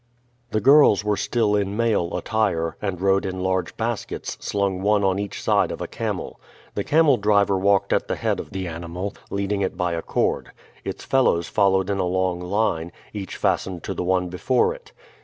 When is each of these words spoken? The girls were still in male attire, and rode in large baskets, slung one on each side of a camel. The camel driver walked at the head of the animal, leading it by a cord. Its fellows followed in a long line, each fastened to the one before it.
The 0.49 0.61
girls 0.61 1.03
were 1.03 1.15
still 1.15 1.55
in 1.55 1.77
male 1.77 2.17
attire, 2.17 2.75
and 2.81 2.99
rode 2.99 3.23
in 3.23 3.41
large 3.43 3.77
baskets, 3.77 4.35
slung 4.39 4.81
one 4.81 5.03
on 5.03 5.19
each 5.19 5.39
side 5.39 5.71
of 5.71 5.79
a 5.79 5.85
camel. 5.85 6.41
The 6.73 6.83
camel 6.83 7.17
driver 7.17 7.55
walked 7.55 7.93
at 7.93 8.07
the 8.07 8.15
head 8.15 8.39
of 8.39 8.49
the 8.49 8.67
animal, 8.67 9.13
leading 9.29 9.61
it 9.61 9.77
by 9.77 9.93
a 9.93 10.01
cord. 10.01 10.53
Its 10.83 11.05
fellows 11.05 11.49
followed 11.49 11.87
in 11.91 11.99
a 11.99 12.05
long 12.07 12.39
line, 12.39 12.91
each 13.13 13.37
fastened 13.37 13.83
to 13.83 13.93
the 13.93 14.03
one 14.03 14.27
before 14.29 14.73
it. 14.73 14.91